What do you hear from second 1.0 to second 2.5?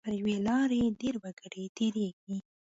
ډېر وګړي تېریږي.